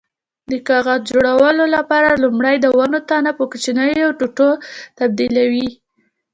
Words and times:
د 0.51 0.53
کاغذ 0.67 0.99
جوړولو 1.09 1.65
لپاره 1.75 2.19
لومړی 2.23 2.55
د 2.59 2.65
ونو 2.77 2.99
تنه 3.09 3.31
په 3.37 3.43
کوچنیو 3.51 4.15
ټوټو 4.19 4.49
تبدیلوي. 4.99 5.69